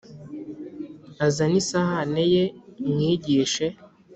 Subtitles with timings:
[1.25, 2.43] Azane isahani ye
[2.89, 3.65] mwigishe: